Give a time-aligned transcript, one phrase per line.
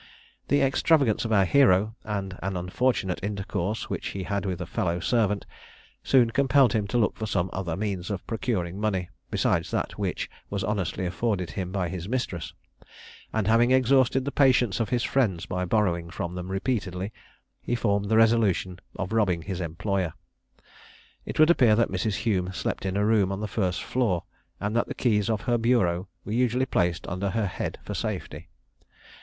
[0.47, 4.99] The extravagance of our hero, and an unfortunate intercourse which he had with a fellow
[4.99, 5.45] servant,
[6.01, 10.27] soon compelled him to look for some other means of procuring money, besides that which
[10.49, 12.51] was honestly afforded him by his mistress;
[13.31, 17.13] and having exhausted the patience of his friends by borrowing from them repeatedly,
[17.61, 20.13] he formed the resolution of robbing his employer.
[21.27, 22.15] It would appear that Mrs.
[22.25, 24.23] Hume slept in a room on the first floor,
[24.59, 28.49] and that the keys of her bureau were usually placed under her head for safety.